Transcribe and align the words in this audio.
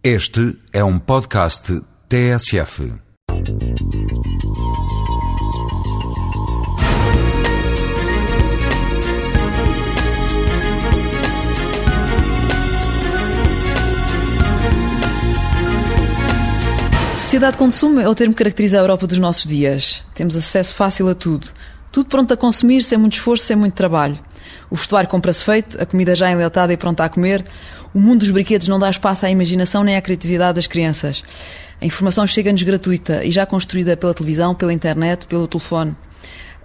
Este 0.00 0.56
é 0.72 0.84
um 0.84 0.96
podcast 0.96 1.82
TSF. 2.08 2.94
Sociedade 17.16 17.52
de 17.52 17.58
consumo 17.58 17.98
é 17.98 18.08
o 18.08 18.14
termo 18.14 18.32
que 18.32 18.38
caracteriza 18.38 18.78
a 18.78 18.82
Europa 18.82 19.04
dos 19.08 19.18
nossos 19.18 19.48
dias. 19.48 20.04
Temos 20.14 20.36
acesso 20.36 20.76
fácil 20.76 21.08
a 21.08 21.14
tudo. 21.16 21.48
Tudo 21.90 22.08
pronto 22.08 22.32
a 22.32 22.36
consumir, 22.36 22.84
sem 22.84 22.96
muito 22.96 23.14
esforço, 23.14 23.46
sem 23.46 23.56
muito 23.56 23.74
trabalho. 23.74 24.16
O 24.70 24.76
vestuário 24.76 25.08
compra-se 25.08 25.44
feito, 25.44 25.80
a 25.80 25.86
comida 25.86 26.14
já 26.14 26.30
enlatada 26.30 26.72
e 26.72 26.76
pronta 26.76 27.04
a 27.04 27.08
comer. 27.08 27.44
O 27.94 28.00
mundo 28.00 28.20
dos 28.20 28.30
brinquedos 28.30 28.68
não 28.68 28.78
dá 28.78 28.90
espaço 28.90 29.26
à 29.26 29.30
imaginação 29.30 29.82
nem 29.82 29.96
à 29.96 30.02
criatividade 30.02 30.56
das 30.56 30.66
crianças. 30.66 31.22
A 31.80 31.86
informação 31.86 32.26
chega-nos 32.26 32.62
gratuita 32.62 33.24
e 33.24 33.30
já 33.30 33.46
construída 33.46 33.96
pela 33.96 34.12
televisão, 34.12 34.54
pela 34.54 34.72
internet, 34.72 35.26
pelo 35.26 35.46
telefone. 35.46 35.96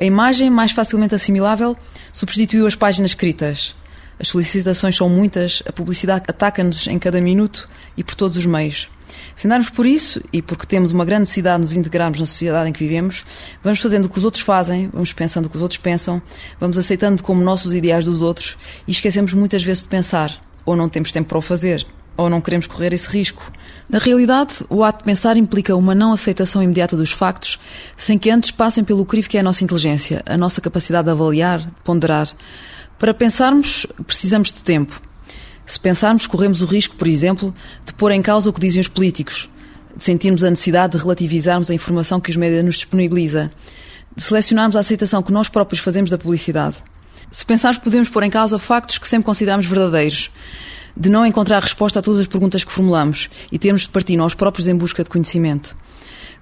A 0.00 0.04
imagem, 0.04 0.48
mais 0.48 0.72
facilmente 0.72 1.14
assimilável, 1.14 1.76
substituiu 2.12 2.66
as 2.66 2.74
páginas 2.74 3.10
escritas. 3.10 3.74
As 4.18 4.28
solicitações 4.28 4.96
são 4.96 5.08
muitas, 5.08 5.62
a 5.66 5.72
publicidade 5.72 6.24
ataca-nos 6.28 6.86
em 6.86 6.98
cada 6.98 7.20
minuto 7.20 7.68
e 7.96 8.04
por 8.04 8.14
todos 8.14 8.36
os 8.36 8.46
meios. 8.46 8.88
Se 9.34 9.46
andarmos 9.46 9.70
por 9.70 9.86
isso, 9.86 10.20
e 10.32 10.42
porque 10.42 10.66
temos 10.66 10.92
uma 10.92 11.04
grande 11.04 11.20
necessidade 11.20 11.56
de 11.56 11.68
nos 11.68 11.76
integrarmos 11.76 12.20
na 12.20 12.26
sociedade 12.26 12.68
em 12.68 12.72
que 12.72 12.80
vivemos, 12.80 13.24
vamos 13.62 13.80
fazendo 13.80 14.04
o 14.04 14.08
que 14.08 14.18
os 14.18 14.24
outros 14.24 14.42
fazem, 14.42 14.88
vamos 14.92 15.12
pensando 15.12 15.46
o 15.46 15.50
que 15.50 15.56
os 15.56 15.62
outros 15.62 15.78
pensam, 15.78 16.20
vamos 16.58 16.78
aceitando 16.78 17.22
como 17.22 17.42
nossos 17.42 17.72
ideais 17.72 18.04
dos 18.04 18.20
outros 18.22 18.56
e 18.86 18.90
esquecemos 18.90 19.32
muitas 19.34 19.62
vezes 19.62 19.82
de 19.82 19.88
pensar, 19.88 20.40
ou 20.64 20.76
não 20.76 20.88
temos 20.88 21.12
tempo 21.12 21.28
para 21.28 21.38
o 21.38 21.42
fazer, 21.42 21.86
ou 22.16 22.28
não 22.28 22.40
queremos 22.40 22.66
correr 22.66 22.92
esse 22.92 23.08
risco. 23.08 23.50
Na 23.88 23.98
realidade, 23.98 24.54
o 24.68 24.84
ato 24.84 24.98
de 24.98 25.04
pensar 25.04 25.36
implica 25.36 25.74
uma 25.74 25.94
não 25.94 26.12
aceitação 26.12 26.62
imediata 26.62 26.96
dos 26.96 27.12
factos, 27.12 27.58
sem 27.96 28.18
que 28.18 28.30
antes 28.30 28.50
passem 28.50 28.84
pelo 28.84 29.06
crivo 29.06 29.28
que 29.28 29.36
é 29.36 29.40
a 29.40 29.44
nossa 29.44 29.64
inteligência, 29.64 30.22
a 30.26 30.36
nossa 30.36 30.60
capacidade 30.60 31.06
de 31.06 31.10
avaliar, 31.10 31.60
de 31.60 31.72
ponderar. 31.82 32.28
Para 32.98 33.14
pensarmos, 33.14 33.86
precisamos 34.06 34.52
de 34.52 34.62
tempo. 34.62 35.09
Se 35.70 35.78
pensarmos, 35.78 36.26
corremos 36.26 36.62
o 36.62 36.64
risco, 36.64 36.96
por 36.96 37.06
exemplo, 37.06 37.54
de 37.86 37.92
pôr 37.92 38.10
em 38.10 38.20
causa 38.20 38.50
o 38.50 38.52
que 38.52 38.60
dizem 38.60 38.80
os 38.80 38.88
políticos, 38.88 39.48
de 39.96 40.02
sentirmos 40.02 40.42
a 40.42 40.50
necessidade 40.50 40.96
de 40.96 40.98
relativizarmos 40.98 41.70
a 41.70 41.74
informação 41.74 42.18
que 42.20 42.28
os 42.28 42.34
médias 42.34 42.64
nos 42.64 42.74
disponibiliza, 42.74 43.48
de 44.16 44.20
selecionarmos 44.20 44.74
a 44.74 44.80
aceitação 44.80 45.22
que 45.22 45.30
nós 45.30 45.48
próprios 45.48 45.80
fazemos 45.80 46.10
da 46.10 46.18
publicidade. 46.18 46.74
Se 47.30 47.46
pensarmos, 47.46 47.78
podemos 47.78 48.08
pôr 48.08 48.24
em 48.24 48.30
causa 48.30 48.58
factos 48.58 48.98
que 48.98 49.08
sempre 49.08 49.26
consideramos 49.26 49.64
verdadeiros, 49.64 50.32
de 50.96 51.08
não 51.08 51.24
encontrar 51.24 51.62
resposta 51.62 52.00
a 52.00 52.02
todas 52.02 52.18
as 52.18 52.26
perguntas 52.26 52.64
que 52.64 52.72
formulamos 52.72 53.30
e 53.52 53.56
termos 53.56 53.82
de 53.82 53.90
partir 53.90 54.16
nós 54.16 54.34
próprios 54.34 54.66
em 54.66 54.74
busca 54.74 55.04
de 55.04 55.10
conhecimento. 55.10 55.76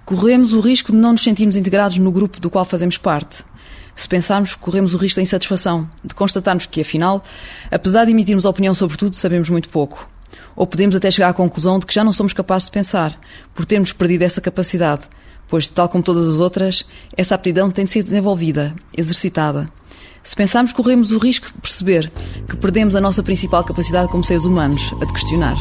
Corremos 0.05 0.53
o 0.53 0.59
risco 0.59 0.91
de 0.91 0.97
não 0.97 1.11
nos 1.11 1.21
sentirmos 1.21 1.55
integrados 1.55 1.99
no 1.99 2.11
grupo 2.11 2.39
do 2.39 2.49
qual 2.49 2.65
fazemos 2.65 2.97
parte. 2.97 3.45
Se 3.99 4.07
pensarmos, 4.07 4.55
corremos 4.55 4.93
o 4.93 4.97
risco 4.97 5.17
da 5.17 5.23
insatisfação, 5.23 5.89
de 6.01 6.15
constatarmos 6.15 6.65
que, 6.65 6.79
afinal, 6.79 7.21
apesar 7.69 8.05
de 8.05 8.11
emitirmos 8.11 8.45
opinião 8.45 8.73
sobre 8.73 8.95
tudo, 8.95 9.13
sabemos 9.17 9.49
muito 9.49 9.67
pouco. 9.67 10.09
Ou 10.55 10.65
podemos 10.65 10.95
até 10.95 11.11
chegar 11.11 11.27
à 11.27 11.33
conclusão 11.33 11.77
de 11.77 11.85
que 11.85 11.93
já 11.93 12.01
não 12.01 12.13
somos 12.13 12.31
capazes 12.31 12.67
de 12.67 12.71
pensar, 12.71 13.19
por 13.53 13.65
termos 13.65 13.91
perdido 13.91 14.21
essa 14.21 14.39
capacidade, 14.39 15.01
pois, 15.49 15.67
tal 15.67 15.89
como 15.89 16.01
todas 16.01 16.29
as 16.29 16.39
outras, 16.39 16.85
essa 17.17 17.35
aptidão 17.35 17.69
tem 17.69 17.83
de 17.83 17.91
ser 17.91 18.01
desenvolvida, 18.01 18.73
exercitada. 18.97 19.69
Se 20.23 20.33
pensarmos, 20.33 20.71
corremos 20.71 21.11
o 21.11 21.17
risco 21.17 21.47
de 21.47 21.59
perceber 21.59 22.09
que 22.47 22.55
perdemos 22.55 22.95
a 22.95 23.01
nossa 23.01 23.21
principal 23.21 23.65
capacidade 23.65 24.07
como 24.07 24.23
seres 24.23 24.45
humanos, 24.45 24.93
a 25.01 25.05
de 25.05 25.11
questionar. 25.11 25.57